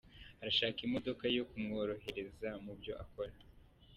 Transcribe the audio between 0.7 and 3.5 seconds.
imodoka yo kumworohereza mu byo akora.